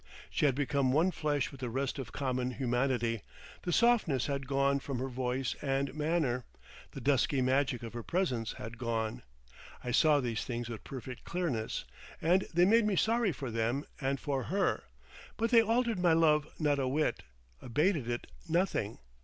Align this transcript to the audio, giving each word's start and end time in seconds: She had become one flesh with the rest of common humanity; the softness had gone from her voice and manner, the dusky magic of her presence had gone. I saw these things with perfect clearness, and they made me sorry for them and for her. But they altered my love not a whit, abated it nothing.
She 0.31 0.47
had 0.47 0.55
become 0.55 0.91
one 0.91 1.11
flesh 1.11 1.51
with 1.51 1.59
the 1.61 1.69
rest 1.69 1.99
of 1.99 2.11
common 2.11 2.55
humanity; 2.55 3.21
the 3.61 3.71
softness 3.71 4.25
had 4.25 4.47
gone 4.47 4.79
from 4.79 4.97
her 4.97 5.09
voice 5.09 5.55
and 5.61 5.93
manner, 5.93 6.43
the 6.93 6.99
dusky 6.99 7.39
magic 7.39 7.83
of 7.83 7.93
her 7.93 8.01
presence 8.01 8.53
had 8.53 8.79
gone. 8.79 9.21
I 9.83 9.91
saw 9.91 10.19
these 10.19 10.43
things 10.43 10.69
with 10.69 10.83
perfect 10.83 11.23
clearness, 11.23 11.85
and 12.19 12.47
they 12.51 12.65
made 12.65 12.87
me 12.87 12.95
sorry 12.95 13.31
for 13.31 13.51
them 13.51 13.85
and 13.99 14.19
for 14.19 14.45
her. 14.45 14.85
But 15.37 15.51
they 15.51 15.61
altered 15.61 15.99
my 15.99 16.13
love 16.13 16.47
not 16.57 16.79
a 16.79 16.87
whit, 16.87 17.21
abated 17.61 18.09
it 18.09 18.25
nothing. 18.49 18.97